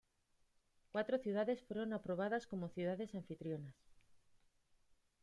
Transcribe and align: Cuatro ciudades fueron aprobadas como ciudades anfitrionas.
Cuatro 0.91 1.19
ciudades 1.19 1.61
fueron 1.61 1.93
aprobadas 1.93 2.47
como 2.47 2.69
ciudades 2.69 3.13
anfitrionas. 3.13 3.75